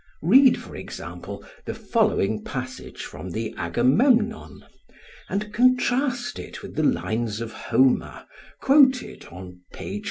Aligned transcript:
Read 0.23 0.59
for 0.59 0.75
example 0.75 1.45
the 1.65 1.75
following 1.75 2.43
passage 2.43 3.05
from 3.05 3.29
the 3.29 3.53
"Agamemnon" 3.55 4.65
and 5.29 5.53
contrast 5.53 6.39
it 6.39 6.63
with 6.63 6.73
the 6.73 6.81
lines 6.81 7.39
of 7.39 7.51
Homer 7.51 8.25
quoted 8.59 9.25
on 9.29 9.59
page 9.73 9.89
42. 9.89 9.99